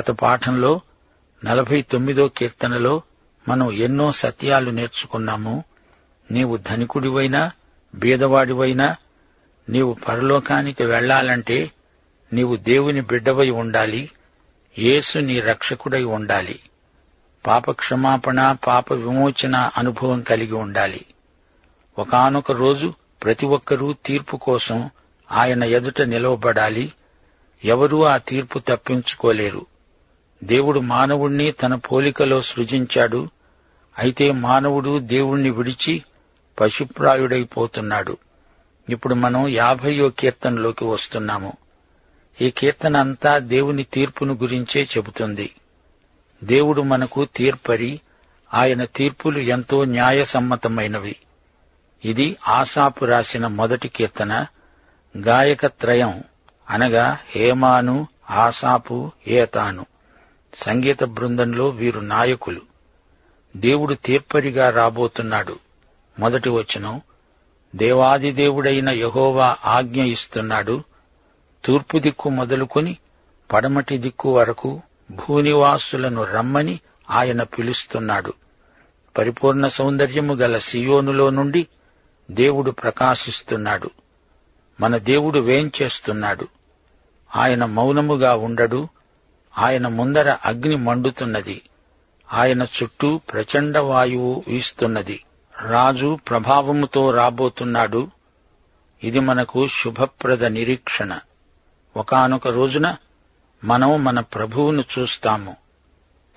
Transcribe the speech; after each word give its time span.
గత 0.00 0.10
పాఠంలో 0.10 0.80
నలభై 1.44 1.82
తొమ్మిదో 1.82 2.28
కీర్తనలో 2.28 3.02
మనం 3.48 3.72
ఎన్నో 3.72 4.12
సత్యాలు 4.12 4.70
నేర్చుకున్నాము. 4.70 5.64
నీవు 6.30 6.56
ధనికుడివైనా 6.56 7.50
బీదవాడివైనా 7.94 8.96
నీవు 9.68 9.96
పరలోకానికి 10.08 10.84
వెళ్ళాలంటే 10.84 11.70
నీవు 12.32 12.56
దేవుని 12.56 13.00
బిడ్డవై 13.00 13.50
ఉండాలి. 13.50 14.10
యేసు 14.78 15.18
నీ 15.18 15.40
రక్షకుడై 15.40 16.04
ఉండాలి. 16.04 16.60
పాప 17.46 17.70
క్షమాపణ 17.70 18.56
పాప 18.66 18.92
విమోచన 18.92 19.70
అనుభవం 19.76 20.22
కలిగి 20.22 20.54
ఉండాలి. 20.54 21.06
ఒకానొక 21.98 22.52
రోజు 22.52 22.94
ప్రతి 23.22 23.46
ఒక్కరూ 23.46 23.92
తీర్పు 23.92 24.36
కోసం 24.36 24.90
ఆయన 25.32 25.64
ఎదుట 25.64 26.00
నిలవబడాలి. 26.00 26.92
ఎవరూ 27.64 28.02
ఆ 28.02 28.16
తీర్పు 28.16 28.58
తప్పించుకోలేరు. 28.58 29.66
దేవుడు 30.44 30.80
మానవుణ్ణి 30.80 31.52
తన 31.52 31.74
పోలికలో 31.74 32.42
సృజించాడు. 32.42 33.28
అయితే 33.98 34.32
మానవుడు 34.32 34.98
దేవుణ్ణి 34.98 35.50
విడిచి 35.50 36.04
పశుప్రాయుడైపోతున్నాడు. 36.60 38.16
ఇప్పుడు 38.90 39.14
మనం 39.14 39.48
యాభయో 39.48 40.08
కీర్తనలోకి 40.08 40.84
వస్తున్నాము. 40.84 41.52
ఈ 42.40 42.50
కీర్తన 42.50 42.96
అంతా 42.96 43.38
దేవుని 43.38 43.82
తీర్పును 43.82 44.34
గురించే 44.34 44.82
చెబుతుంది. 44.82 45.50
దేవుడు 46.44 46.82
మనకు 46.82 47.24
తీర్పరి 47.24 48.00
ఆయన 48.54 48.84
తీర్పులు 48.84 49.38
ఎంతో 49.38 49.84
న్యాయసమ్మతమైనవి. 49.84 51.16
ఇది 52.04 52.36
ఆసాపు 52.48 53.04
రాసిన 53.04 53.46
మొదటి 53.46 53.88
కీర్తన 53.88 54.46
గాయకత్రయం 55.18 56.22
అనగా 56.70 57.18
హేమాను 57.28 58.08
ఆసాపు 58.30 59.12
ఏతాను. 59.28 59.86
సంగీత 60.56 61.04
బృందంలో 61.04 61.68
వీరు 61.68 62.00
నాయకులు. 62.00 62.60
దేవుడు 63.56 63.94
తీర్పరిగా 63.94 64.70
రాబోతున్నాడు. 64.70 65.56
మొదటి 66.18 66.48
వచనం 66.48 67.00
దేవాది 67.76 68.32
దేవుడైన 68.32 68.88
యహోవా 68.88 69.56
ఆజ్ఞ 69.64 70.02
ఇస్తున్నాడు. 70.02 70.82
తూర్పు 71.64 71.98
దిక్కు 71.98 72.28
మొదలుకొని 72.28 72.96
పడమటి 73.52 73.98
దిక్కు 73.98 74.36
వరకు 74.36 74.80
భూనివాసులను 75.10 76.24
రమ్మని 76.24 76.80
ఆయన 77.10 77.42
పిలుస్తున్నాడు. 77.42 78.32
పరిపూర్ణ 79.18 79.66
సౌందర్యము 79.66 80.34
గల 80.34 80.58
సియోనులో 80.58 81.30
నుండి 81.30 81.66
దేవుడు 82.30 82.70
ప్రకాశిస్తున్నాడు. 82.70 83.90
మన 84.80 84.96
దేవుడు 84.96 85.38
వేంచేస్తున్నాడు. 85.38 86.48
ఆయన 87.36 87.64
మౌనముగా 87.64 88.34
ఉండడు. 88.34 88.88
ఆయన 89.58 89.88
ముందర 89.88 90.36
అగ్ని 90.44 90.76
మండుతున్నది. 90.76 91.62
ఆయన 92.32 92.62
చుట్టూ 92.62 93.18
ప్రచండ 93.18 93.78
వాయువు 93.78 94.44
వీస్తున్నది. 94.48 95.24
రాజు 95.62 96.18
ప్రభావముతో 96.28 97.10
రాబోతున్నాడు. 97.10 98.10
ఇది 99.04 99.20
మనకు 99.20 99.68
శుభప్రద 99.68 100.44
నిరీక్షణ. 100.44 101.18
ఒకానొక 101.96 102.48
రోజున 102.48 102.96
మనం 103.64 104.04
మన 104.04 104.20
ప్రభువును 104.20 104.84
చూస్తాము. 104.98 105.56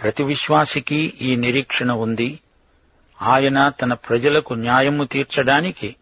ప్రతి 0.02 0.24
విశ్వాసికి 0.24 1.14
ఈ 1.22 1.36
నిరీక్షణ 1.36 1.92
ఉంది. 1.92 2.40
ఆయన 3.22 3.70
తన 3.70 3.94
ప్రజలకు 3.94 4.54
న్యాయము 4.54 5.04
తీర్చడానికి 5.04 5.96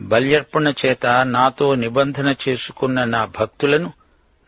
బల్యర్పణ 0.00 0.72
చేత 0.86 1.06
నాతో 1.06 1.74
నిబంధన 1.74 2.34
చేసుకున్న 2.48 3.04
నా 3.04 3.24
భక్తులను 3.24 3.92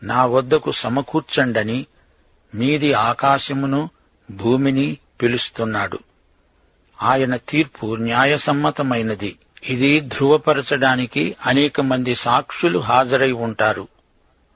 నా 0.03 0.25
వద్దకు 0.25 0.71
సమకూర్చండని 0.71 1.85
మీది 2.55 2.93
ఆకాశమును 2.93 3.89
భూమిని 4.31 4.97
పిలుస్తున్నాడు. 5.21 5.99
ఆయన 7.01 7.35
తీర్పు 7.35 7.95
న్యాయసమ్మతమైనది. 7.95 9.35
ఇది 9.63 9.99
ధృవపరచడానికి 9.99 11.35
అనేక 11.45 11.81
మంది 11.81 12.15
సాక్షులు 12.15 12.79
హాజరై 12.79 13.31
ఉంటారు. 13.31 13.87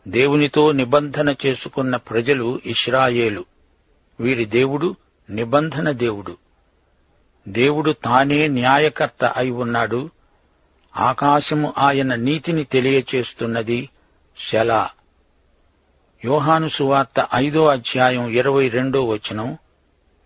దేవునితో 0.07 0.71
నిబంధన 0.71 1.35
చేసుకున్న 1.45 1.95
ప్రజలు 1.95 2.61
ఇస్రాయేలు 2.65 3.45
వీరి 4.19 4.45
దేవుడు 4.45 4.95
నిబంధన 5.29 5.91
దేవుడు. 5.91 6.37
దేవుడు 7.47 7.91
తానే 7.91 8.47
న్యాయకర్త 8.47 9.25
అయి 9.25 9.49
ఉన్నాడు. 9.49 10.09
ఆకాశము 10.97 11.73
ఆయన 11.77 12.15
నీతిని 12.15 12.63
తెలియచేస్తున్నది 12.63 13.89
శలా. 14.51 14.89
యోహాను 16.25 16.69
సువార్త 16.69 17.27
ఐదో 17.35 17.67
అధ్యాయం 17.67 18.29
ఇరవై 18.29 18.69
రెండో 18.69 19.03
వచనం 19.03 19.57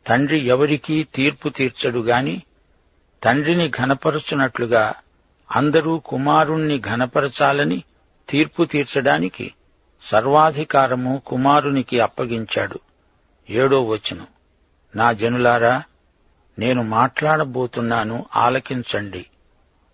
తండ్రి 0.08 0.40
ఎవరికీ 0.40 1.04
తీర్పు 1.04 1.50
తీర్చడు 1.50 2.00
గాని 2.00 2.44
తండ్రిని 3.24 3.70
ఘనపరచునట్లుగా 3.70 4.94
అందరూ 5.52 5.98
కుమారుణ్ణి 5.98 6.80
ఘనపరచాలని 6.80 7.84
తీర్పు 8.30 8.64
తీర్చడానికి 8.64 9.54
సర్వాధికారము 10.02 11.22
కుమారునికి 11.28 12.00
అప్పగించాడు. 12.00 12.80
ఏడో 13.50 13.84
వచనం. 13.84 14.28
నా 14.96 15.12
జనులారా 15.12 15.84
నేను 16.60 16.84
మాట్లాడబోతున్నాను 16.84 18.26
ఆలకించండి. 18.36 19.26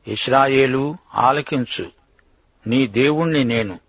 ఇస్రాయేలు 0.08 0.98
ఆలకించు. 1.16 1.92
నీ 2.68 2.88
దేవుణ్ణి 2.88 3.44
నేను 3.44 3.80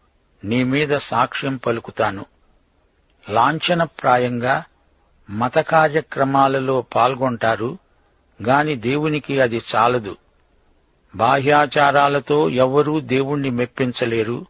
నీ 0.44 0.64
మీద 0.64 0.97
సాక్ష్యం 0.97 1.56
పలుకుతాను. 1.56 2.26
లాంఛనప్రాయంగా 3.28 4.64
మత 5.30 5.58
కార్యక్రమాలలో 5.58 6.82
పాల్గొంటారు 6.82 7.78
గాని 8.42 8.76
దేవునికి 8.76 9.41
అది 9.41 9.62
చాలదు. 9.75 10.16
బాహ్యాచారాలతో 11.14 12.50
ఎవ్వరూ 12.50 13.00
దేవుణ్ణి 13.00 13.50
మెప్పించలేరు. 13.50 14.47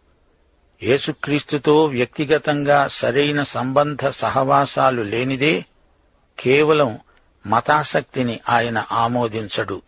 యేసుక్రీస్తుతో 0.82 1.84
వ్యక్తిగతంగా 1.84 2.88
సరైన 2.88 3.42
సంబంధ 3.42 4.08
సహవాసాలు 4.08 5.02
లేనిదే 5.02 5.64
కేవలం 6.40 6.98
మతాసక్తిని 7.46 8.40
ఆయన 8.48 8.84
ఆమోదించడు. 8.92 9.82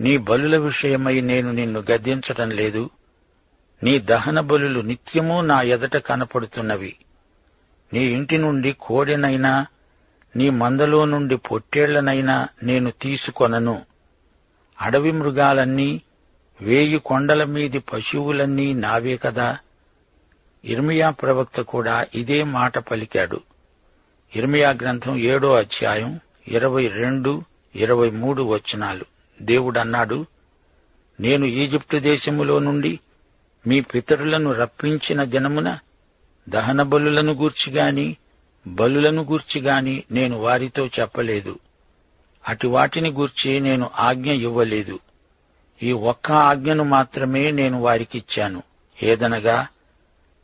నీ 0.00 0.16
బలుల 0.16 0.56
విషయమై 0.56 1.20
నేను 1.20 1.50
నిన్ను 1.52 1.84
గద్దించటం 1.90 2.50
లేదు. 2.50 2.90
నీ 3.82 3.98
దహన 3.98 4.40
బలులు 4.40 4.80
నిత్యమూ 4.80 5.40
నా 5.40 5.62
ఎదట 5.62 5.96
కనపడుతున్నవి. 5.96 6.96
నీ 7.92 8.04
ఇంటి 8.04 8.38
నుండి 8.38 8.76
కోడెనైనా 8.80 9.66
నీ 10.36 10.50
మందలో 10.50 11.04
నుండి 11.04 11.36
పొట్టేళ్ళనైనా 11.36 12.48
నేను 12.62 12.90
తీసుకొనను. 12.90 13.82
అడవి 14.80 15.12
మృగాలన్నీ 15.12 16.02
వేయి 16.60 16.98
కొండల 16.98 17.44
మీది 17.44 17.78
పశువులన్నీ 17.78 18.74
నావే 18.74 19.16
కదా. 19.16 19.58
ఇర్మియా 20.64 21.10
ప్రవక్త 21.10 21.60
కూడా 21.60 22.06
ఇదే 22.14 22.44
మాట 22.44 22.78
పలికాడు. 22.78 23.40
ఇర్మియా 24.36 24.70
గ్రంథం 24.70 25.16
ఏడో 25.16 25.54
అధ్యాయం 25.54 26.20
ఇరవై 26.48 26.88
రెండు 26.88 27.42
ఇరవై 27.74 28.10
మూడు 28.10 28.42
వచనాలు. 28.42 29.04
దేవుడన్నాడు 29.42 30.26
నేను 31.20 31.44
ఈజిప్టు 31.44 31.96
దేశములో 31.96 32.58
నుండి 32.58 33.00
మీ 33.66 33.80
పితరులను 33.80 34.52
రప్పించిన 34.52 35.24
దినమున 35.24 35.78
దహన 36.48 36.82
బలులను 36.82 37.32
గూర్చిగాని 37.32 38.16
బలులను 38.66 39.22
గూర్చిగాని 39.22 40.04
నేను 40.10 40.38
వారితో 40.38 40.86
చెప్పలేదు. 40.86 41.58
అటు 42.48 42.68
వాటిని 42.68 43.10
గూర్చి 43.10 43.60
నేను 43.60 43.90
ఆజ్ఞ 43.98 44.32
ఇవ్వలేదు. 44.32 44.98
ఈ 45.82 45.92
ఒక్క 45.92 46.32
ఆజ్ఞను 46.32 46.84
మాత్రమే 46.84 47.50
నేను 47.50 47.80
వారికిచ్చాను. 47.80 48.62
ఏదనగా 49.02 49.68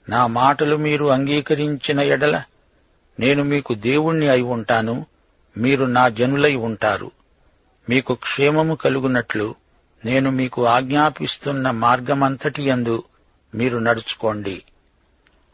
నా 0.08 0.26
మాటలు 0.26 0.76
మీరు 0.76 1.06
అంగీకరించిన 1.06 2.00
ఎడల 2.00 2.42
నేను 3.20 3.42
మీకు 3.42 3.74
దేవుణ్ణి 3.74 4.28
అయి 4.28 4.42
ఉంటాను 4.42 5.06
మీరు 5.58 5.84
నా 5.84 6.08
జనులై 6.08 6.54
ఉంటారు. 6.54 7.10
మీకు 7.88 8.14
క్షేమము 8.14 8.74
కలుగునట్లు 8.74 9.54
నేను 10.04 10.30
మీకు 10.30 10.66
ఆజ్ఞాపిస్తున్న 10.66 11.70
మార్గమంతటి 11.70 12.68
యందు 12.68 13.04
మీరు 13.54 13.78
నడుచుకోండి. 13.78 14.62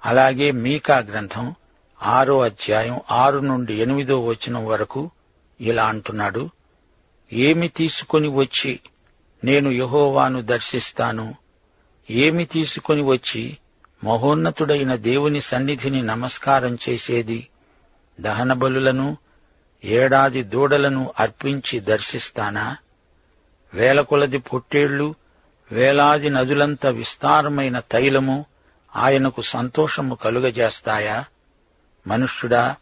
అలాగే 0.05 0.51
మీకా 0.51 0.99
గ్రంథం 0.99 1.55
ఆరో 2.03 2.41
అధ్యాయం 2.41 3.01
ఆరు 3.11 3.39
నుండి 3.39 3.75
ఎనిమిదో 3.75 4.25
వచనం 4.25 4.67
వరకు 4.67 5.11
ఇలా 5.61 5.85
అంటున్నాడు. 5.85 6.51
ఏమి 7.33 7.69
తీసుకొని 7.69 8.29
వచ్చి 8.29 8.81
నేను 9.45 9.71
యహోవాను 9.71 10.43
దర్శిస్తాను? 10.43 11.35
ఏమి 12.11 12.45
తీసుకొని 12.45 13.03
వచ్చి 13.03 13.57
మహోన్నతుడైన 14.05 14.95
దేవుని 14.95 15.41
సన్నిధిని 15.41 16.03
నమస్కారం 16.03 16.79
చేసేది? 16.89 17.49
దహన 18.21 18.53
బలులను 18.53 19.17
ఏడాది 19.85 20.43
దూడలను 20.43 21.15
అర్పించి 21.21 21.81
దర్శిస్తానా? 21.81 22.77
వేల 23.75 24.01
కొలది 24.01 24.39
పొట్టేళ్ళు 24.39 25.15
వేలాది 25.73 26.31
నదులంత 26.31 26.87
విస్తారమైన 26.87 27.81
తైలము 27.81 28.45
ఆయనకు 28.97 29.43
సంతోషము 29.43 30.15
కలుగజేస్తాయా? 30.15 31.25
మనుష్యుడా 32.07 32.77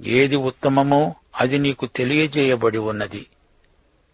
ఏది 0.00 0.36
ఉత్తమమో 0.36 1.14
అది 1.40 1.58
నీకు 1.58 1.86
తెలియజేయబడి 1.86 2.78
ఉన్నది. 2.78 3.26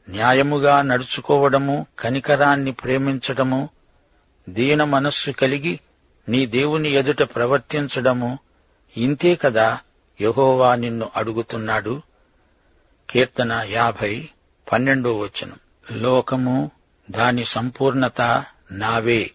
న్యాయముగా 0.08 0.82
నడుచుకోవడము 0.82 1.87
కనికరాన్ని 1.99 2.73
ప్రేమించడము 2.73 3.69
దీన 4.49 4.84
మనస్సు 4.84 5.31
కలిగి 5.31 5.81
నీ 6.28 6.46
దేవుని 6.46 6.90
ఎదుట 6.90 7.23
ప్రవర్తించడము 7.23 8.38
ఇంతే 8.96 9.34
కదా 9.34 9.78
యహోవా 10.20 10.75
నిన్ను 10.75 11.11
అడుగుతున్నాడు? 11.17 12.02
కీర్తన 13.11 13.67
యాభై 13.69 14.28
పన్నెండో 14.73 15.19
వచనం. 15.19 15.56
లోకము 15.93 16.71
దాని 17.11 17.44
సంపూర్ణత 17.44 18.44
నావే. 18.73 19.31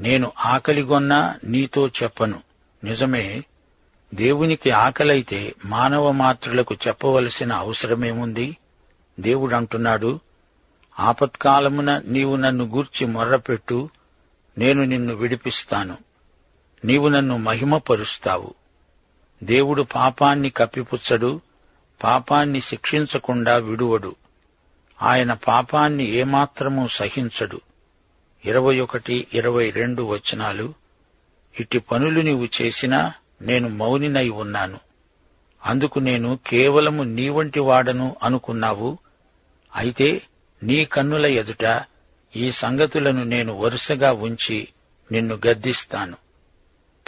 నేను 0.00 0.32
ఆకలిగొన్నా 0.46 1.36
నీతో 1.44 1.88
చెప్పను. 1.88 2.42
నిజమే 2.84 3.44
దేవునికి 4.14 4.70
ఆకలైతే 4.70 5.54
మానవ 5.64 6.10
మాత్రులకు 6.10 6.76
చెప్పవలసిన 6.86 7.52
అవసరమేముంది? 7.52 8.56
దేవుడంటున్నాడు 9.20 10.20
ఆపత్కాలమున 11.00 12.02
నీవు 12.04 12.36
నన్ను 12.36 12.64
గూర్చి 12.64 13.06
మొర్రపెట్టు 13.06 13.88
నేను 14.58 14.84
నిన్ను 14.84 15.14
విడిపిస్తాను. 15.14 15.96
నీవు 16.84 17.08
నన్ను 17.08 17.38
మహిమపరుస్తావు. 17.38 18.54
దేవుడు 19.42 19.82
పాపాన్ని 19.82 20.50
కప్పిపుచ్చడు 20.50 21.40
పాపాన్ని 22.02 22.60
శిక్షించకుండా 22.60 23.56
విడువడు. 23.56 24.16
ఆయన 25.02 25.32
పాపాన్ని 25.32 26.04
ఏమాత్రమూ 26.08 26.88
సహించడు. 26.88 27.60
ఇరవై 28.44 28.80
ఒకటి 28.80 29.26
ఇరవై 29.34 29.70
రెండు 29.70 30.02
వచనాలు 30.02 30.74
ఇట్టి 31.60 31.78
పనులు 31.78 32.20
నీవు 32.20 32.48
చేసినా 32.62 33.12
నేను 33.42 33.68
మౌనినై 33.68 34.28
ఉన్నాను. 34.28 34.78
అందుకు 35.66 35.98
నేను 35.98 36.38
కేవలము 36.46 37.02
నీ 37.02 37.28
వంటి 37.28 37.60
వాడను 37.60 38.16
అనుకున్నావు. 38.22 38.98
అయితే 39.76 40.22
నీ 40.62 40.84
కన్నుల 40.84 41.26
ఎదుట 41.26 41.82
ఈ 42.36 42.50
సంగతులను 42.50 43.24
నేను 43.24 43.56
వరుసగా 43.58 44.12
ఉంచి 44.12 44.68
నిన్ను 45.12 45.38
గద్దిస్తాను. 45.46 46.16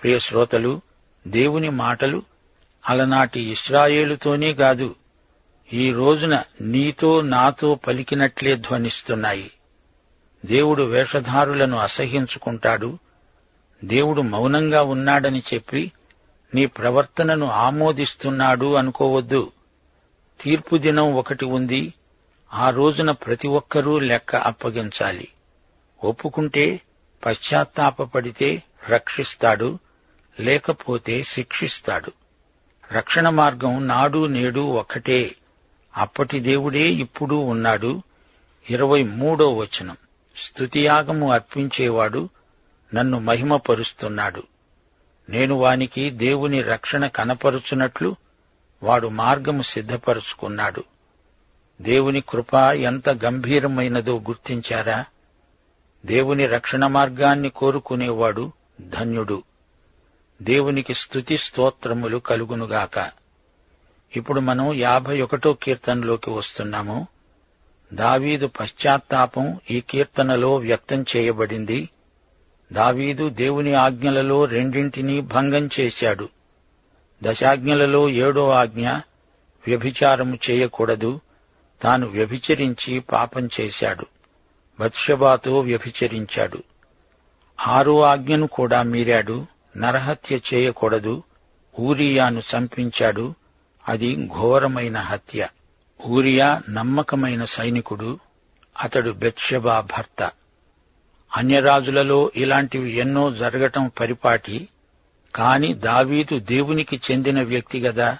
ప్రియ 0.00 0.18
శ్రోతలు 0.18 0.80
దేవుని 1.26 1.70
మాటలు 1.70 2.22
అలనాటి 2.88 3.40
ఇస్రాయేలుతోనే 3.40 4.52
కాదు 4.52 4.94
ఈ 5.74 5.92
రోజున 5.92 6.42
నీతో 6.60 7.20
నాతో 7.20 7.74
పలికినట్లే 7.74 8.56
ధ్వనిస్తున్నాయి. 8.56 9.50
దేవుడు 10.46 10.82
వేషధారులను 10.82 11.76
అసహించుకుంటాడు 11.76 12.98
దేవుడు 13.84 14.22
మౌనంగా 14.22 14.82
ఉన్నాడని 14.82 15.42
చెప్పి 15.54 15.92
నీ 16.54 16.66
ప్రవర్తనను 16.66 17.46
ఆమోదిస్తున్నాడు 17.46 18.74
అనుకోవద్దు. 18.74 19.52
తీర్పు 20.40 20.76
దినం 20.76 21.14
ఒకటి 21.14 21.44
ఉంది. 21.44 21.94
ఆ 22.54 22.70
రోజున 22.70 23.10
ప్రతి 23.10 23.48
ఒక్కరూ 23.48 23.98
లెక్క 23.98 24.36
అప్పగించాలి. 24.36 25.28
ఒప్పుకుంటే 26.04 26.80
పశ్చాత్తాపడితే 27.26 28.62
రక్షిస్తాడు 28.88 29.78
లేకపోతే 30.40 31.22
శిక్షిస్తాడు. 31.22 32.12
రక్షణ 32.92 33.28
మార్గం 33.28 33.88
నాడు 33.88 34.26
నేడు 34.26 34.60
ఒక్కటే 34.60 35.36
అప్పటి 35.96 36.40
దేవుడే 36.40 36.92
ఇప్పుడు 36.92 37.34
ఉన్నాడు. 37.34 38.02
ఇరవై 38.70 39.02
మూడో 39.02 39.56
వచనం. 39.56 39.96
స్తుతియాగము 40.36 41.32
అర్పించేవాడు 41.32 42.28
నన్ను 42.94 43.20
మహిమపరుస్తున్నాడు. 43.20 44.42
నేను 45.30 45.54
వానికి 45.54 46.10
దేవుని 46.10 46.62
రక్షణ 46.62 47.06
కనపరుచున్నట్లు 47.06 48.16
వాడు 48.82 49.08
మార్గము 49.08 49.62
సిద్ధపరుచుకున్నాడు. 49.62 50.84
దేవుని 51.80 52.20
కృప 52.28 52.54
ఎంత 52.54 53.08
గంభీరమైనదో 53.08 54.18
గుర్తించారా? 54.18 55.04
దేవుని 56.06 56.46
రక్షణ 56.46 56.86
మార్గాన్ని 56.86 57.50
కోరుకునేవాడు 57.50 58.52
ధన్యుడు. 58.80 59.42
దేవునికి 60.42 60.94
స్తుతి 60.94 61.38
స్తోత్రములు 61.38 62.18
కలుగునుగాక. 62.18 63.21
ఇప్పుడు 64.16 64.40
మనం 64.40 64.72
యాభై 64.72 65.20
ఒకటో 65.20 65.52
కీర్తనలోకి 65.52 66.30
వస్తున్నాము. 66.30 67.06
దావీదు 67.92 68.46
పశ్చాత్తాపం 68.46 69.60
ఈ 69.70 69.80
కీర్తనలో 69.80 70.56
వ్యక్తం 70.56 71.04
చేయబడింది. 71.16 71.88
దావీదు 72.72 73.28
దేవుని 73.28 73.74
ఆజ్ఞలలో 73.74 74.44
రెండింటినీ 74.44 75.20
భంగం 75.20 75.70
చేశాడు. 75.80 76.28
దశాజ్ఞలలో 77.22 78.08
ఏడో 78.08 78.50
ఆజ్ఞ 78.50 78.88
వ్యభిచారము 79.66 80.38
చేయకూడదు. 80.50 81.20
తాను 81.82 82.06
వ్యభిచరించి 82.06 83.00
పాపం 83.00 83.48
చేశాడు. 83.60 84.06
బత్షబాతో 84.80 85.60
వ్యభిచరించాడు. 85.60 86.62
ఆరో 87.66 88.02
ఆజ్ఞను 88.02 88.46
కూడా 88.46 88.82
మీరాడు. 88.82 89.46
నరహత్య 89.76 90.40
చేయకూడదు. 90.54 91.22
ఊరియాను 91.80 92.40
చంపించాడు. 92.40 93.34
అది 93.88 94.26
ఘోరమైన 94.26 94.98
హత్య. 94.98 95.48
ఊరియా 96.06 96.62
నమ్మకమైన 96.70 97.44
సైనికుడు 97.44 98.18
అతడు 98.80 99.10
బెత్షబా 99.10 99.80
భర్త. 99.80 100.30
అన్యరాజులలో 101.36 102.30
ఇలాంటివి 102.36 102.92
ఎన్నో 102.92 103.30
జరగటం 103.30 103.90
పరిపాటి 104.00 104.68
కాని 105.34 105.74
దావీదు 105.74 106.38
దేవునికి 106.38 107.00
చెందిన 107.10 107.42
వ్యక్తి 107.42 107.80
గదా. 107.80 108.18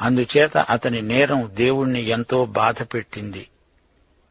అందుచేత 0.00 0.58
అతని 0.58 1.02
నేరం 1.02 1.50
దేవుణ్ణి 1.54 2.02
ఎంతో 2.02 2.44
బాధపెట్టింది 2.44 3.46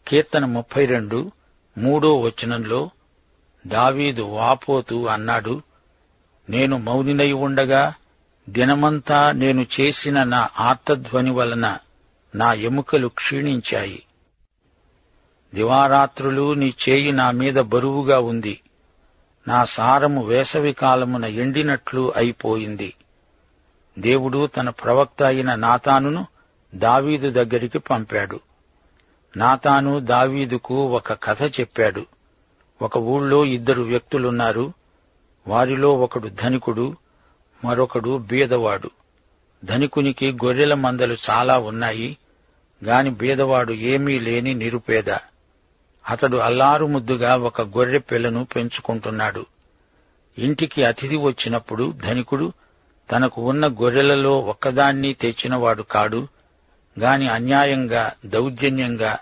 కీర్తన 0.08 0.46
ముప్పై 0.46 0.86
రెండు 0.86 1.32
మూడో 1.78 2.20
వచనంలో 2.20 2.90
దావీదు 3.68 4.22
వాపోతూ 4.22 5.06
అన్నాడు 5.06 5.62
నేను 6.50 6.78
మౌనినై 6.78 7.32
ఉండగా 7.32 7.94
దినమంతా 8.50 9.32
నేను 9.32 9.66
చేసిన 9.82 10.24
నా 10.24 10.50
ఆర్తధ్వని 10.60 11.32
వలన 11.32 11.78
నా 12.36 12.54
ఎముకలు 12.54 13.08
క్షీణించాయి. 13.08 14.06
దివారాత్రులు 15.54 16.54
నీ 16.54 16.74
చేయి 16.90 17.12
నా 17.12 17.32
మీద 17.32 17.54
బరువుగా 17.54 18.20
ఉంది. 18.20 18.62
నా 19.48 19.66
సారము 19.66 20.24
వేసవి 20.24 20.74
కాలమున 20.74 21.26
ఎండినట్లు 21.26 22.14
అయిపోయింది. 22.16 22.94
దేవుడు 24.00 24.48
తన 24.48 24.70
ప్రవక్త 24.70 25.24
అయిన 25.24 25.56
నాతానును 25.56 26.28
దావీదు 26.76 27.32
దగ్గరికి 27.32 27.80
పంపాడు. 27.80 28.40
నాతాను 29.38 30.00
దావీదుకు 30.00 30.88
ఒక 30.88 31.24
కథ 31.24 31.44
చెప్పాడు. 31.44 32.06
ఒక 32.82 32.98
ఊళ్ళో 32.98 33.46
ఇద్దరు 33.46 33.82
వ్యక్తులున్నారు. 33.82 34.74
వారిలో 35.48 35.98
ఒకడు 35.98 36.28
ధనికుడు 36.28 36.96
మరొకడు 37.66 38.18
బీదవాడు. 38.18 38.90
ధనికునికి 39.66 40.32
గొర్రెల 40.32 40.74
మందలు 40.74 41.18
చాలా 41.30 41.60
ఉన్నాయి 41.60 42.18
గాని 42.84 43.10
బీదవాడు 43.10 43.74
ఏమీ 43.74 44.20
లేని 44.20 44.54
నిరుపేద. 44.54 45.10
అతడు 46.10 46.38
అల్లారు 46.38 46.86
ముద్దుగా 46.86 47.36
ఒక 47.36 47.62
గొర్రె 47.62 47.98
పిల్లను 47.98 48.46
పెంచుకుంటున్నాడు. 48.46 49.46
ఇంటికి 50.38 50.84
అతిథి 50.84 51.18
వచ్చినప్పుడు 51.18 51.94
ధనికుడు 52.04 52.54
తనకు 53.12 53.42
ఉన్న 53.42 53.68
గొర్రెలలో 53.68 54.40
ఒక్కదాన్ని 54.40 55.14
తెచ్చినవాడు 55.14 55.84
కాడు 55.84 56.28
గాని 57.00 57.28
అన్యాయంగా 57.28 58.12
దౌర్జన్యంగా 58.26 59.20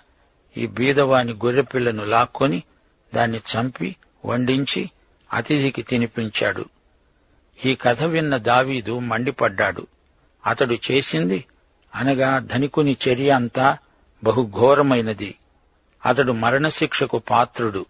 ఈ 0.58 0.68
బీదవాని 0.68 1.34
గొర్రెపిల్లను 1.34 2.06
లాక్కొని 2.06 2.64
దాన్ని 3.16 3.38
చంపి 3.38 3.96
వండించి 4.26 4.90
అతిథికి 5.34 5.82
తినిపించాడు. 5.82 6.66
ఈ 7.66 7.76
కథ 7.76 8.04
విన్న 8.04 8.38
దావీదు 8.38 9.00
మండిపడ్డాడు. 9.00 9.88
అతడు 10.46 10.78
చేసింది 10.92 11.46
అనగా 11.96 12.40
ధనికుని 12.40 12.98
చర్య 13.10 13.30
అంతా 13.30 13.78
బహుఘోరమైనది. 14.24 15.36
అతడు 16.06 16.32
మరణశిక్షకు 16.32 17.20
పాత్రుడు. 17.20 17.86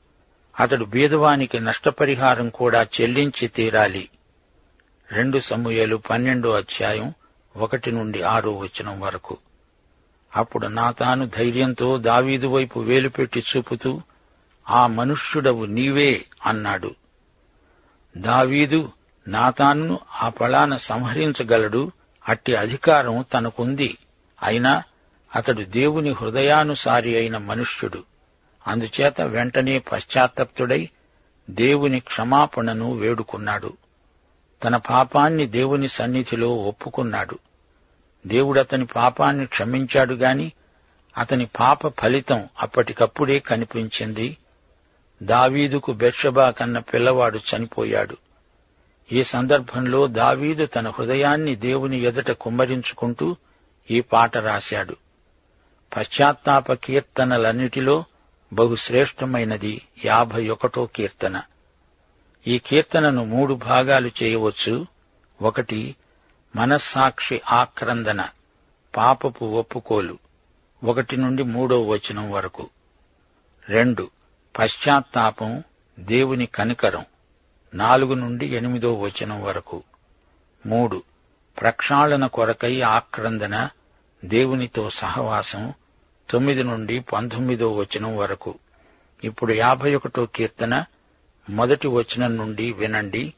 అతడు 0.60 0.86
బీదవానికి 0.86 1.60
నష్టపరిహారం 1.60 2.50
కూడా 2.50 2.88
చెల్లించి 3.02 3.48
తీరాలి. 3.48 4.10
రెండు 5.12 5.40
సమూహలు 5.40 5.96
పన్నెండో 5.96 6.52
అధ్యాయం 6.52 7.14
ఒకటి 7.58 7.92
నుండి 7.92 8.22
ఆరో 8.22 8.52
వచనం 8.52 9.00
వరకు. 9.00 9.38
అప్పుడు 10.36 10.68
నాతాను 10.68 11.26
ధైర్యంతో 11.26 11.98
దావీదు 11.98 12.48
వైపు 12.48 12.80
వేలుపెట్టి 12.80 13.44
చూపుతూ 13.58 14.02
ఆ 14.70 14.88
మనుష్యుడవు 14.88 15.66
నీవే 15.66 16.26
అన్నాడు. 16.46 16.96
దావీదు 18.18 18.92
నాతాన్ను 19.30 20.00
ఆ 20.22 20.30
ఫలాన 20.30 20.78
సంహరించగలడు 20.78 21.92
అట్టి 22.28 22.56
అధికారం 22.56 23.26
తనకుంది. 23.34 23.98
అయినా 24.44 24.84
అతడు 25.36 25.64
దేవుని 25.64 26.12
హృదయానుసారి 26.12 27.16
అయిన 27.16 27.38
మనుష్యుడు. 27.38 28.04
అందుచేత 28.68 29.22
వెంటనే 29.22 29.80
పశ్చాత్తప్తుడై 29.80 30.90
దేవుని 31.50 32.00
క్షమాపణను 32.00 32.94
వేడుకున్నాడు. 32.94 33.74
తన 34.64 34.78
పాపాన్ని 34.78 35.46
దేవుని 35.46 35.88
సన్నిధిలో 35.88 36.56
ఒప్పుకున్నాడు. 36.56 37.40
దేవుడతని 38.28 38.86
పాపాన్ని 38.86 39.46
క్షమించాడు 39.46 40.14
గాని 40.14 40.52
అతని 41.18 41.46
పాప 41.46 42.02
ఫలితం 42.02 42.50
అప్పటికప్పుడే 42.60 43.40
కనిపించింది. 43.40 44.38
దావీదుకు 45.24 45.94
బెర్షబా 45.94 46.50
కన్న 46.50 46.80
పిల్లవాడు 46.80 47.40
చనిపోయాడు. 47.40 48.18
ఈ 49.12 49.24
సందర్భంలో 49.24 50.08
దావీదు 50.08 50.66
తన 50.66 50.90
హృదయాన్ని 50.90 51.56
దేవుని 51.56 51.98
ఎదుట 51.98 52.32
కుమ్మరించుకుంటూ 52.32 53.36
ఈ 53.92 54.02
పాట 54.02 54.38
రాశాడు. 54.38 54.96
పశ్చాత్తాప 55.98 56.74
కీర్తనలన్నిటిలో 56.74 58.04
బహుశ్రేష్టమైనది 58.54 59.82
యాభై 60.06 60.50
ఒకటో 60.50 60.86
కీర్తన. 60.86 61.42
ఈ 62.48 62.60
కీర్తనను 62.60 63.26
మూడు 63.26 63.54
భాగాలు 63.54 64.12
చేయవచ్చు. 64.24 64.86
ఒకటి 65.42 65.96
మనస్సాక్షి 66.56 67.42
ఆక్రందన 67.50 68.28
పాపపు 68.98 69.46
ఒప్పుకోలు. 69.46 70.18
ఒకటి 70.84 71.18
నుండి 71.18 71.44
మూడో 71.44 71.88
వచనం 71.88 72.32
వరకు. 72.32 72.70
రెండు 73.70 74.10
పశ్చాత్తాపం 74.60 75.64
దేవుని 76.00 76.46
కనికరం. 76.46 77.06
నాలుగు 77.74 78.14
నుండి 78.14 78.46
ఎనిమిదో 78.46 78.94
వచనం 78.94 79.44
వరకు. 79.44 79.84
మూడు 80.66 81.04
ప్రక్షాళన 81.62 82.26
కొరకై 82.26 82.82
ఆక్రందన 82.82 83.70
దేవునితో 84.26 84.90
సహవాసం. 84.90 85.74
తొమ్మిది 86.30 86.64
నుండి 86.64 87.00
పంతొమ్మిదో 87.00 87.72
వచనం 87.72 88.18
వరకు. 88.18 88.56
ఇప్పుడు 89.24 89.54
యాభై 89.54 89.96
ఒకటో 89.96 90.26
కీర్తన 90.26 90.86
మొదటి 91.50 91.88
వచనం 91.88 92.38
నుండి 92.38 92.72
వినండి. 92.72 93.34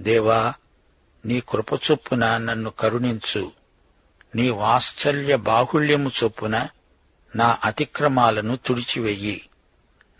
దేవా 0.00 0.54
నీ 1.26 1.40
కృప 1.40 1.72
చొప్పున 1.72 2.36
నన్ను 2.36 2.70
కరుణించు. 2.70 3.52
నీ 4.34 4.50
వాత్సల్య 4.50 5.36
బాహుళ్యము 5.36 6.10
చొప్పున 6.24 6.68
నా 7.36 7.58
అతిక్రమాలను 7.64 8.56
తుడిచివెయ్యి 8.56 9.48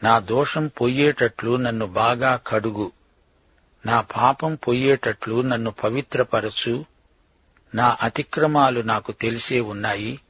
నా 0.03 0.19
దోషం 0.19 0.67
పొయ్యేటట్లు 0.67 1.57
నన్ను 1.57 1.87
బాగా 1.87 2.41
కడుగు. 2.47 2.93
నా 3.87 4.01
పాపం 4.01 4.55
పొయ్యేటట్లు 4.55 5.41
నన్ను 5.41 5.71
పవిత్రపరచు. 5.71 6.85
నా 7.75 7.97
అతిక్రమాలు 8.03 8.81
నాకు 8.81 9.13
తెలిసే 9.13 9.61
ఉన్నాయి. 9.61 10.21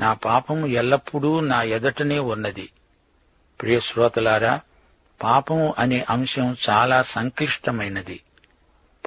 నా 0.00 0.12
పాపము 0.12 0.66
ఎల్లప్పుడూ 0.66 1.40
నా 1.40 1.62
ఎదటనే 1.62 2.18
ఉన్నది. 2.18 2.72
ప్రియ 3.60 3.80
శ్రోతలారా 3.80 4.60
పాపము 5.22 5.74
అనే 5.78 6.06
అంశం 6.10 6.56
చాలా 6.70 7.02
సంక్లిష్టమైనది. 7.02 8.20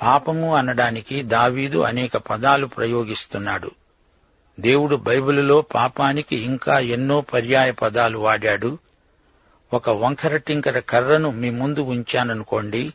పాపము 0.01 0.55
అనడానికి 0.55 1.23
దావీదు 1.23 1.77
అనేక 1.77 2.17
పదాలు 2.17 2.67
ప్రయోగిస్తున్నాడు. 2.67 3.71
దేవుడు 4.59 4.95
బైబిలులో 4.95 5.61
పాపానికి 5.61 6.35
ఇంకా 6.35 6.79
ఎన్నో 6.79 7.21
పర్యాయ 7.21 7.71
పదాలు 7.71 8.17
వాడాడు. 8.17 8.77
ఒక 9.73 9.89
వంకర 9.89 10.37
టింకర 10.37 10.79
కర్రను 10.79 11.31
మీ 11.31 11.49
ముందు 11.49 11.79
ఉంచాననుకోండి 11.79 12.93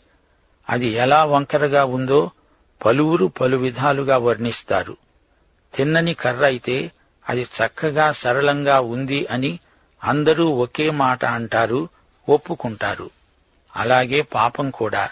అది 0.69 0.87
ఎలా 0.87 1.25
వంకరగా 1.25 1.85
ఉందో 1.85 2.31
పలువురు 2.85 3.27
పలు 3.27 3.57
విధాలుగా 3.57 4.19
వర్ణిస్తారు. 4.19 4.97
తిన్నని 5.75 6.15
కర్ర 6.15 6.45
అయితే 6.45 6.93
అది 7.29 7.43
చక్కగా 7.43 8.13
సరళంగా 8.13 8.81
ఉంది 8.81 9.27
అని 9.27 9.59
అందరూ 10.05 10.51
ఒకే 10.51 10.91
మాట 10.91 11.25
అంటారు 11.25 11.89
ఒప్పుకుంటారు. 12.29 13.11
అలాగే 13.77 14.23
పాపం 14.23 14.71
కూడా. 14.71 15.11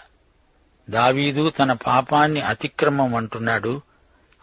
దావీదు 0.89 1.49
తన 1.49 1.73
పాపాన్ని 1.73 2.41
అతిక్రమం 2.41 3.15
అంటున్నాడు. 3.15 3.81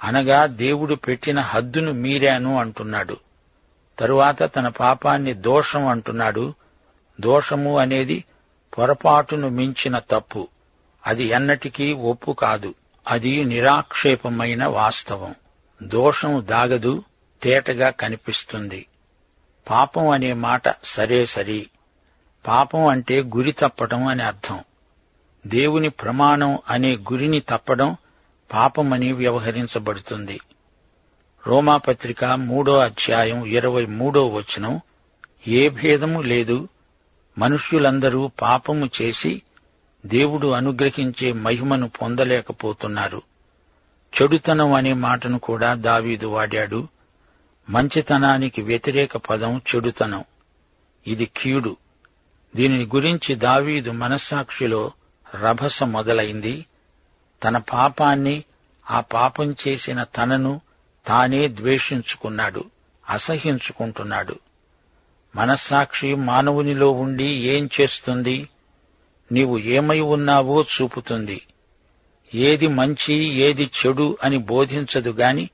అనగా 0.05 0.47
దేవుడు 0.47 0.95
పెట్టిన 0.95 1.41
హద్దును 1.41 1.93
మీరాను 1.93 2.59
అంటున్నాడు. 2.59 3.17
తరువాత 3.99 4.57
తన 4.57 4.69
పాపాన్ని 4.69 5.35
దోషం 5.35 5.87
అంటున్నాడు. 5.87 6.55
దోషము 7.21 7.79
అనేది 7.79 8.25
పొరపాటును 8.79 9.49
మించిన 9.49 9.99
తప్పు. 9.99 10.49
అది 11.07 11.25
ఎన్నటికీ 11.25 11.93
ఒప్పు 11.93 12.33
కాదు. 12.33 12.75
అది 13.09 13.45
నిరాక్షేపమైన 13.45 14.65
వాస్తవం. 14.65 15.35
దోషం 15.83 16.47
దాగదు 16.51 17.05
తేటగా 17.43 17.91
కనిపిస్తుంది. 17.91 18.87
పాపం 19.71 20.09
అనే 20.09 20.33
మాట 20.33 20.63
సరే 20.85 21.27
సరి. 21.27 21.67
పాపం 22.47 22.87
అంటే 22.87 23.23
గురి 23.23 23.53
తప్పడం 23.53 24.07
అని 24.07 24.23
అర్థం. 24.23 24.61
దేవుని 25.47 25.89
ప్రమాణం 25.89 26.59
అనే 26.69 26.97
గురిని 26.97 27.41
తప్పడం 27.41 27.97
పాపమని 28.53 29.13
వ్యవహరించబడుతుంది. 29.13 30.41
రోమాపత్రిక 31.47 32.25
మూడో 32.25 32.79
అధ్యాయం 32.79 33.45
ఇరవై 33.45 33.87
మూడో 33.87 34.29
వచనం 34.29 34.81
ఏ 35.49 35.69
భేదము 35.69 36.21
లేదు. 36.21 36.69
మనుష్యులందరూ 37.39 38.31
పాపము 38.41 38.91
చేసి 39.03 39.43
దేవుడు 40.07 40.49
అనుగ్రహించే 40.49 41.33
మహిమను 41.33 41.89
పొందలేకపోతున్నారు. 41.89 43.23
చెడుతనం 44.23 44.73
అనే 44.73 44.93
మాటను 44.93 45.39
కూడా 45.39 45.75
దావీదు 45.75 46.27
వాడాడు. 46.27 46.89
మంచితనానికి 47.71 48.63
వ్యతిరేక 48.63 49.17
పదం 49.17 49.63
చెడుతనం. 49.75 50.25
ఇది 51.07 51.31
కీడు. 51.37 51.77
దీనిని 52.57 52.85
గురించి 52.85 53.35
దావీదు 53.35 53.91
మనస్సాక్షిలో 53.91 54.93
రభస 55.41 55.83
మొదలైంది. 55.83 56.67
తన 57.45 57.59
పాపాన్ని 57.59 58.45
ఆ 58.91 59.01
పాపం 59.01 59.57
చేసిన 59.69 60.03
తనను 60.03 60.61
తానే 61.07 61.49
ద్వేషించుకున్నాడు 61.49 62.65
అసహించుకుంటున్నాడు. 63.11 64.39
మనస్సాక్షి 65.37 66.15
మానవునిలో 66.15 66.91
ఉండి 66.91 67.29
ఏం 67.29 67.71
చేస్తుంది? 67.81 68.49
నీవు 69.33 69.59
ఏమై 69.59 70.01
ఉన్నావో 70.01 70.63
చూపుతుంది. 70.63 71.43
ఏది 72.35 72.67
మంచి 72.67 73.15
ఏది 73.15 73.71
చెడు 73.81 74.19
అని 74.23 74.39
బోధించదు 74.39 75.11
గాని 75.11 75.51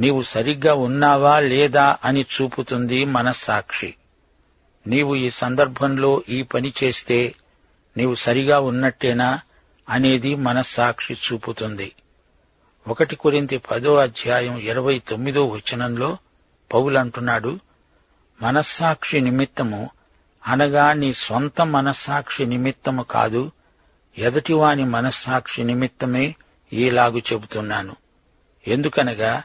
నీవు 0.00 0.22
సరిగ్గా 0.22 0.74
ఉన్నావా 0.74 1.40
లేదా 1.40 1.98
అని 2.04 2.22
చూపుతుంది 2.22 3.04
మనస్సాక్షి. 3.04 3.94
నీవు 4.86 5.16
ఈ 5.16 5.30
సందర్భంలో 5.30 6.22
ఈ 6.28 6.42
పని 6.42 6.72
చేస్తే 6.84 7.34
నీవు 7.96 8.14
సరిగా 8.14 8.60
ఉన్నట్టేనా 8.60 9.40
అనేది 9.88 10.34
మనస్సాక్షి 10.34 11.14
చూపుతుంది. 11.14 11.92
ఒకటి 12.88 13.16
కొరింతి 13.16 13.58
పదో 13.58 13.96
అధ్యాయం 13.96 14.58
ఇరవై 14.58 14.98
తొమ్మిదో 14.98 15.46
వచనంలో 15.46 16.18
పౌలంటున్నాడు 16.74 17.58
మనస్సాక్షి 18.42 19.20
నిమిత్తము 19.20 19.90
అనగా 20.46 20.92
నీ 20.92 21.12
సొంత 21.12 21.60
మనస్సాక్షి 21.60 22.46
నిమిత్తము 22.46 23.02
కాదు 23.02 23.50
ఎదటివాని 24.18 24.84
మనస్సాక్షి 24.84 25.64
నిమిత్తమే 25.64 26.34
ఈలాగు 26.72 27.18
చెబుతున్నాను. 27.18 27.96
ఎందుకనగా 28.68 29.42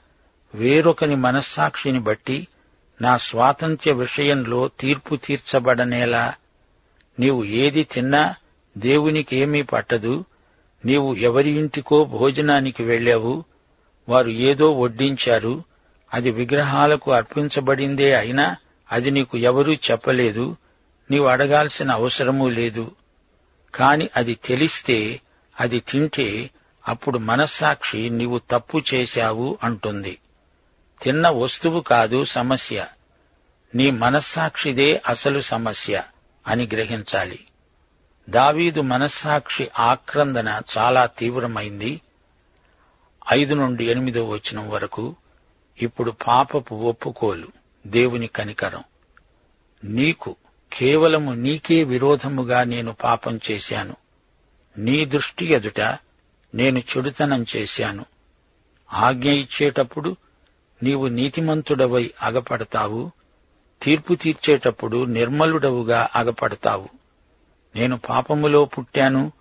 వేరొకని 0.55 1.15
మనస్సాక్షిని 1.15 1.99
బట్టి 1.99 2.47
నా 3.01 3.17
స్వాతంత్ర్య 3.17 3.91
విషయంలో 3.91 4.67
తీర్పు 4.79 5.15
తీర్చబడనేలా 5.15 6.33
నీవు 7.19 7.43
ఏది 7.43 7.83
తిన్నా 7.83 8.35
దేవునికి 8.77 9.35
ఏమీ 9.35 9.61
పట్టదు 9.61 10.25
నీవు 10.85 11.15
ఎవరి 11.15 11.49
ఇంటికో 11.49 12.05
భోజనానికి 12.05 12.83
వెళ్ళావు 12.83 13.43
వారు 14.09 14.29
ఏదో 14.29 14.79
వడ్డించారు 14.79 15.63
అది 16.13 16.31
విగ్రహాలకు 16.31 17.11
అర్పించబడిందే 17.11 18.15
అయినా 18.15 18.55
అది 18.91 19.11
నీకు 19.11 19.37
ఎవరూ 19.37 19.73
చెప్పలేదు 19.73 20.55
నీవు 21.11 21.25
అడగాల్సిన 21.25 21.91
అవసరమూ 21.91 22.49
లేదు. 22.49 22.91
కాని 23.75 24.09
అది 24.15 24.35
తెలిస్తే 24.35 25.21
అది 25.59 25.79
తింటే 25.79 26.49
అప్పుడు 26.87 27.17
మనస్సాక్షి 27.17 28.09
నీవు 28.09 28.41
తప్పు 28.51 28.81
చేశావు 28.93 29.57
అంటుంది. 29.63 30.17
తిన్న 31.01 31.29
వస్తువు 31.29 31.79
కాదు 31.79 32.25
సమస్య. 32.25 32.87
నీ 33.75 33.91
మనస్సాక్షిదే 33.91 35.01
అసలు 35.07 35.41
సమస్య 35.41 36.03
అని 36.47 36.69
గ్రహించాలి. 36.73 37.47
దావీదు 38.29 38.81
మనస్సాక్షి 38.81 39.69
ఆక్రందన 39.79 40.61
చాలా 40.77 41.05
తీవ్రమైంది. 41.05 42.01
ఐదు 43.33 43.55
నుండి 43.55 43.85
ఎనిమిదో 43.85 44.29
వచనం 44.29 44.69
వరకు 44.69 45.15
ఇప్పుడు 45.81 46.11
పాపపు 46.11 46.75
ఒప్పుకోలు 46.75 47.47
దేవుని 47.87 48.27
కనికరం. 48.27 48.83
నీకు 49.83 50.35
కేవలము 50.73 51.31
నీకే 51.31 51.83
విరోధముగా 51.83 52.63
నేను 52.63 52.93
పాపం 52.93 53.39
చేశాను. 53.51 53.95
నీ 54.77 55.05
దృష్టి 55.05 55.45
ఎదుట 55.45 55.81
నేను 56.55 56.79
చెడుతనం 56.79 57.45
చేశాను. 57.55 58.05
ఆజ్ఞ 58.93 59.29
ఇచ్చేటప్పుడు 59.29 60.15
నీవు 60.83 61.07
నీతిమంతుడవై 61.07 62.13
అగపడతావు. 62.21 63.11
తీర్పు 63.81 64.13
తీర్చేటప్పుడు 64.13 65.05
నిర్మలుడవుగా 65.05 66.09
అగపడతావు. 66.15 66.89
నేను 67.75 67.97
పాపములో 67.97 68.65
పుట్టాను. 68.65 69.31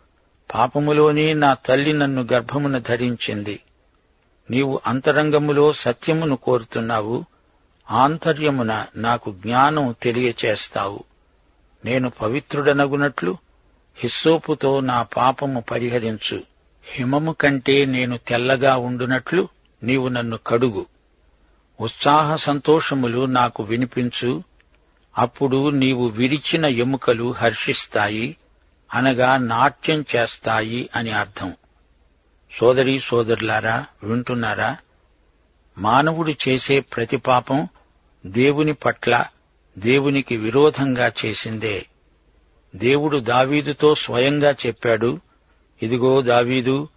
పాపములోనే 0.55 1.35
నా 1.35 1.55
తల్లి 1.55 1.93
నన్ను 1.93 2.29
గర్భమున 2.33 2.79
ధరించింది. 2.79 3.61
నీవు 4.51 4.81
అంతరంగములో 4.87 5.73
సత్యమును 5.73 6.37
కోరుతున్నావు. 6.37 7.25
ఆంతర్యమున 7.91 8.87
నాకు 8.97 9.33
జ్ఞానం 9.33 9.95
తెలియచేస్తావు. 10.03 11.10
నేను 11.85 12.11
పవిత్రుడనగునట్లు 12.11 13.37
హిస్సోపుతో 13.97 14.81
నా 14.81 15.03
పాపము 15.03 15.61
పరిహరించు. 15.61 16.43
హిమము 16.85 17.33
కంటే 17.33 17.85
నేను 17.85 18.19
తెల్లగా 18.19 18.77
ఉండునట్లు 18.77 19.49
నీవు 19.83 20.09
నన్ను 20.09 20.39
కడుగు. 20.47 20.87
ఉత్సాహ 21.81 22.37
సంతోషములు 22.37 23.27
నాకు 23.27 23.63
వినిపించు. 23.63 24.43
అప్పుడు 25.19 25.71
నీవు 25.71 26.09
విరిచిన 26.09 26.67
ఎముకలు 26.67 27.33
హర్షిస్తాయి 27.33 28.37
అనగా 28.95 29.37
నాట్యం 29.37 30.05
చేస్తాయి 30.17 30.91
అని 30.97 31.11
అర్థం. 31.11 31.55
సోదరీ 32.59 32.99
సోదరులారా 32.99 33.87
వింటున్నారా? 34.05 34.77
మానవుడు 35.79 36.35
చేసే 36.49 36.81
ప్రతి 36.81 37.17
పాపం 37.17 37.69
దేవుని 38.27 38.73
పట్ల 38.73 39.25
దేవునికి 39.79 40.37
విరోధంగా 40.37 41.13
చేసిందే. 41.25 41.87
దేవుడు 42.77 43.19
దావీదుతో 43.19 43.95
స్వయంగా 43.95 44.55
చెప్పాడు 44.67 45.21
ఇదిగో 45.83 46.21
దావీదు 46.21 46.89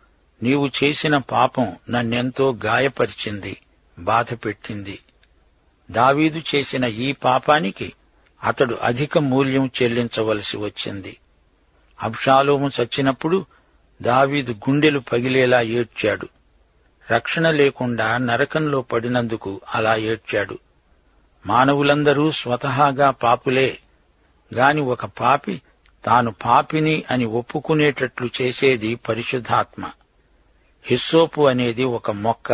నీవు 0.44 0.70
చేసిన 0.84 1.18
పాపం 1.18 1.76
నన్నెంతో 1.90 2.58
గాయపరిచింది 2.66 3.58
బాధపెట్టింది. 4.00 5.00
దావీదు 5.92 6.42
చేసిన 6.56 6.84
ఈ 6.84 7.12
పాపానికి 7.12 7.94
అతడు 8.44 8.78
అధిక 8.82 9.18
మూల్యం 9.18 9.72
చెల్లించవలసి 9.82 10.58
వచ్చింది. 10.58 11.18
అబ్షాలోము 12.02 12.72
చచ్చినప్పుడు 12.82 13.46
దావీదు 14.02 14.52
గుండెలు 14.52 15.00
పగిలేలా 15.00 15.62
ఏడ్చాడు. 15.62 16.30
రక్షణ 17.12 17.50
లేకుండా 17.50 18.18
నరకంలో 18.18 18.82
పడినందుకు 18.82 19.62
అలా 19.76 19.96
ఏడ్చాడు. 19.96 20.60
మానవులందరూ 21.46 22.32
స్వతహాగా 22.32 23.12
పాపులే. 23.12 23.80
గాని 24.54 24.82
ఒక 24.82 25.06
పాపి 25.06 25.62
తాను 26.06 26.32
పాపిని 26.32 27.04
అని 27.12 27.26
ఒప్పుకునేటట్లు 27.26 28.30
చేసేది 28.42 28.96
పరిశుద్ధాత్మ. 28.96 29.90
హిస్సోపు 30.84 31.48
అనేది 31.48 31.84
ఒక 31.84 32.12
మొక్క 32.12 32.54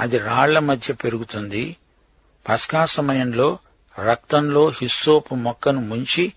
అది 0.00 0.18
రాళ్ళ 0.18 0.58
మధ్య 0.58 0.94
పెరుగుతుంది. 0.94 1.76
పస్కా 2.48 2.86
సమయంలో 2.86 3.58
రక్తంలో 4.06 4.68
హిస్సోపు 4.68 5.34
మొక్కను 5.34 5.80
ముంచి 5.80 6.32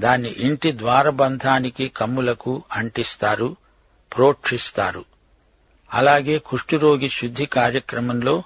దాన్ని 0.00 0.28
ఇంటి 0.28 0.78
ద్వారబంధానికి 0.78 1.88
కమ్ములకు 1.88 2.62
అంటిస్తారు 2.72 3.56
ప్రోక్షిస్తారు. 4.16 5.04
అలాగే 5.92 6.38
కుష్ఠిరోగి 6.38 7.08
శుద్ధి 7.08 7.46
కార్యక్రమంలో 7.46 8.42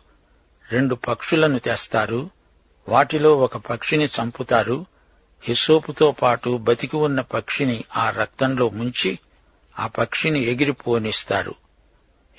రెండు 0.73 0.95
పక్షులను 0.95 1.59
తెస్తారు. 1.59 2.36
వాటిలో 2.89 3.37
ఒక 3.37 3.57
పక్షిని 3.57 4.05
చంపుతారు. 4.05 4.87
హిస్సోపుతో 5.43 6.13
పాటు 6.13 6.57
బతికి 6.57 6.97
ఉన్న 6.97 7.21
పక్షిని 7.21 7.85
ఆ 7.97 8.11
రక్తంలో 8.11 8.69
ముంచి 8.69 9.19
ఆ 9.79 9.87
పక్షిని 9.87 10.41
ఎగిరిపోనిస్తారు. 10.41 11.55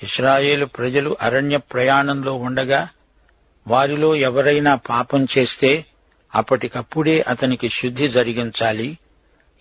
ఇస్రాయేలు 0.02 0.66
ప్రజలు 0.66 1.16
అరణ్య 1.22 1.56
ప్రయాణంలో 1.56 2.34
ఉండగా 2.34 2.88
వారిలో 3.68 4.14
ఎవరైనా 4.14 4.74
పాపం 4.74 5.26
చేస్తే 5.38 5.84
అప్పటికప్పుడే 6.34 7.20
అతనికి 7.20 7.68
శుద్ధి 7.68 8.08
జరిగించాలి. 8.08 8.98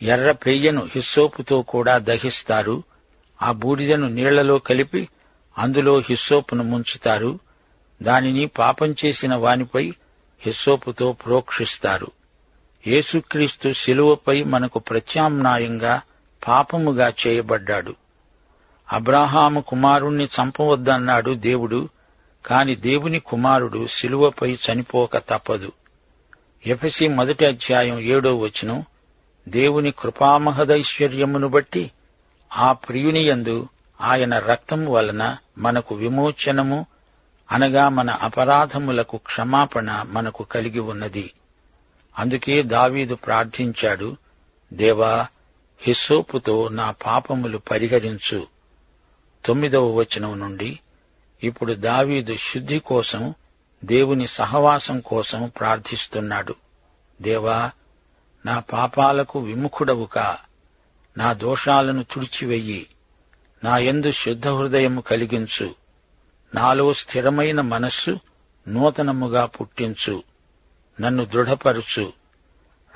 ఎర్ర 0.02 0.32
పెయ్యను 0.32 0.90
హిస్సోపుతో 0.96 1.62
కూడా 1.62 1.98
దహిస్తారు. 1.98 2.84
ఆ 3.42 3.52
బూడిదను 3.52 4.08
నీళ్ళలో 4.08 4.58
కలిపి 4.58 5.10
అందులో 5.58 6.00
హిస్సోపును 6.00 6.64
ముంచుతారు. 6.64 7.40
దానిని 8.04 8.46
పాపం 8.46 8.96
చేసిన 9.06 9.36
వానిపై 9.36 9.94
హిస్సోపుతో 10.40 11.14
ప్రోక్షిస్తారు. 11.14 12.08
యేసుక్రీస్తు 12.88 13.74
శిలువపై 13.74 14.44
మనకు 14.44 14.80
ప్రత్యామ్నాయంగా 14.80 16.02
పాపముగా 16.48 17.14
చేయబడ్డాడు. 17.28 17.96
అబ్రాహాము 18.94 19.62
కుమారుణ్ణి 19.62 20.26
చంపవద్దన్నాడు 20.26 21.34
దేవుడు 21.34 21.90
కాని 22.46 22.76
దేవుని 22.76 23.20
కుమారుడు 23.20 23.88
శిలువపై 23.88 24.58
చనిపోక 24.58 25.18
తప్పదు. 25.18 25.72
ఎఫసి 26.68 27.08
మొదటి 27.08 27.46
అధ్యాయం 27.46 28.00
ఏడో 28.00 28.38
వచనం 28.38 28.86
దేవుని 29.50 29.92
కృపామహదైశ్వర్యమును 30.00 31.48
బట్టి 31.48 31.92
ఆ 32.58 32.72
ప్రియునియందు 32.72 33.68
ఆయన 34.02 34.40
రక్తం 34.40 34.86
వలన 34.86 35.38
మనకు 35.58 35.96
విమోచనము 35.96 36.86
అనగా 37.52 37.90
మన 37.90 38.10
అపరాధములకు 38.10 39.18
క్షమాపణ 39.18 40.06
మనకు 40.10 40.44
కలిగి 40.44 40.80
ఉన్నది. 40.80 41.34
అందుకే 42.18 42.62
దావీదు 42.62 43.16
ప్రార్థించాడు 43.16 44.18
దేవా 44.74 45.28
హిస్సోపుతో 45.82 46.68
నా 46.68 46.92
పాపములు 46.92 47.58
పరిహరించు. 47.58 48.48
తొమ్మిదవ 49.46 49.96
వచనం 49.96 50.40
నుండి 50.40 50.80
ఇప్పుడు 51.44 51.74
దావీదు 51.74 52.36
శుద్ధి 52.36 52.80
కోసం 52.80 53.34
దేవుని 53.86 54.28
సహవాసం 54.28 55.00
కోసం 55.00 55.52
ప్రార్థిస్తున్నాడు. 55.60 56.56
దేవా 57.22 57.72
నా 58.46 58.60
పాపాలకు 58.60 59.40
విముఖుడవుకా 59.40 60.38
నా 61.18 61.34
దోషాలను 61.34 62.04
తుడిచివెయ్యి 62.04 62.88
నా 63.64 63.78
ఎందు 63.78 64.12
శుద్ధ 64.12 64.48
హృదయము 64.48 65.02
కలిగించు. 65.02 65.87
నాలో 66.56 66.94
స్థిరమైన 66.94 67.62
మనస్సు 67.62 68.20
నూతనముగా 68.68 69.46
పుట్టించు 69.46 70.24
నన్ను 71.02 71.26
దృఢపరుచు 71.26 72.14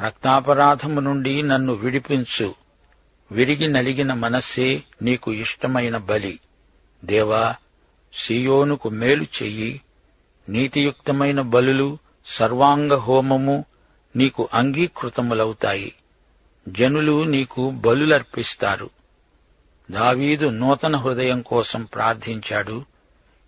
రక్తాపరాధము 0.01 0.99
నుండి 0.99 1.41
నన్ను 1.41 1.73
విడిపించు. 1.73 2.55
విరిగి 3.31 3.67
నలిగిన 3.67 4.13
మనస్సే 4.13 4.83
నీకు 5.01 5.33
ఇష్టమైన 5.33 5.97
బలి. 5.97 6.39
దేవా 7.05 7.55
సియోనుకు 8.13 8.89
మేలు 8.89 9.23
చెయ్యి. 9.23 9.81
నీతియుక్తమైన 10.49 11.41
బలులు 11.41 11.97
సర్వాంగ 12.25 12.93
హోమము 12.93 13.65
నీకు 14.15 14.49
అంగీకృతములవుతాయి. 14.53 15.93
జనులు 16.67 17.23
నీకు 17.23 17.69
బలులర్పిస్తారు. 17.69 18.89
దావీదు 19.91 20.47
నూతన 20.47 20.95
హృదయం 20.95 21.41
కోసం 21.41 21.83
ప్రార్థించాడు. 21.83 22.85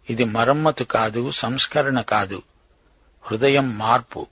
ఇది 0.10 0.24
మరమ్మతు 0.24 0.84
కాదు 0.84 1.32
సంస్కరణ 1.32 2.02
కాదు. 2.02 2.42
హృదయం 3.22 3.78
మార్పు. 3.78 4.28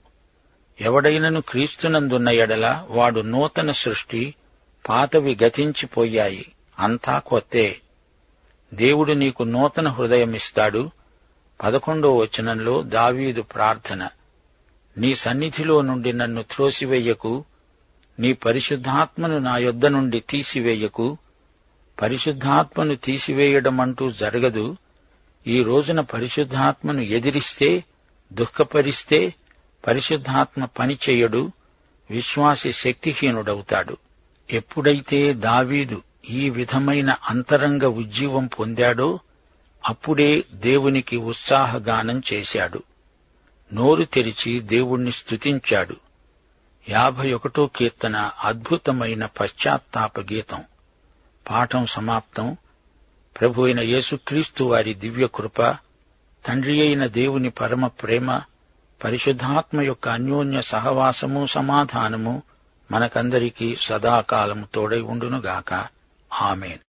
ఎవడైనను 0.80 1.40
క్రీస్తునందున్న 1.40 2.28
ఎడల 2.28 2.86
వాడు 2.88 3.20
నూతన 3.20 3.72
సృష్టి 3.72 4.34
పాతవి 4.88 5.38
గతించిపోయాయి. 5.44 6.52
అంతా 6.78 7.18
కొత్తే. 7.18 7.80
దేవుడు 8.74 9.12
నీకు 9.12 9.42
నూతన 9.42 9.88
హృదయమిస్తాడు. 9.88 10.90
పదకొండో 11.62 12.16
వచనంలో 12.16 12.82
దావీదు 12.82 13.42
ప్రార్థన. 13.42 14.08
నీ 14.98 15.14
సన్నిధిలో 15.14 15.82
నుండి 15.82 16.12
నన్ను 16.12 16.42
త్రోసివేయకు 16.42 17.44
నీ 18.18 18.32
పరిశుద్ధాత్మను 18.32 19.38
నా 19.38 19.56
యొద్ద 19.56 19.86
నుండి 19.86 20.20
తీసివేయకు 20.20 21.18
పరిశుద్ధాత్మను 22.02 22.94
తీసివేయడమంటూ 22.94 24.10
జరగదు. 24.10 24.76
ఈ 25.46 25.62
రోజున 25.62 26.00
పరిశుద్ధాత్మను 26.00 27.00
ఎదిరిస్తే 27.00 27.84
దుఃఖపరిస్తే 28.32 29.34
పరిశుద్ధాత్మ 29.86 30.64
పనిచేయడు 30.64 31.52
విశ్వాసి 32.10 32.72
శక్తిహీనుడవుతాడు. 32.72 33.96
ఎప్పుడైతే 34.50 35.32
దావీదు 35.32 36.02
ఈ 36.30 36.50
విధమైన 36.50 37.16
అంతరంగ 37.30 37.84
ఉజ్జీవం 37.84 38.46
పొందాడో 38.46 39.20
అప్పుడే 39.86 40.44
దేవునికి 40.54 41.16
ఉత్సాహగానం 41.16 42.22
చేశాడు. 42.32 42.82
నోరు 43.72 44.04
తెరిచి 44.04 44.60
దేవుణ్ణి 44.60 45.12
స్తుతించాడు. 45.12 45.96
యాభై 46.88 47.32
ఒకటో 47.32 47.70
కీర్తన 47.76 48.30
అద్భుతమైన 48.44 49.26
పశ్చాత్తాప 49.26 50.20
గీతం. 50.20 50.64
పాఠం 51.50 51.86
సమాప్తం. 51.86 52.56
ప్రభు 53.40 53.62
అయిన 53.62 53.80
యేసుక్రీస్తు 53.80 54.64
వారి 54.64 54.94
దివ్య 54.94 55.28
కృప 55.34 55.62
తండ్రి 56.46 56.80
అయిన 56.80 57.06
దేవుని 57.06 57.50
పరమ 57.50 57.86
ప్రేమ 57.86 58.40
పరిశుద్ధాత్మ 59.04 59.80
యొక్క 59.80 60.08
అన్యోన్య 60.08 60.62
సహవాసము 60.62 61.46
సమాధానము 61.46 62.42
మనకందరికీ 62.92 63.76
సదాకాలము 63.80 64.68
తోడై 64.74 65.00
ఉండునుగాక. 65.00 65.86
ఆమెన్. 66.42 66.91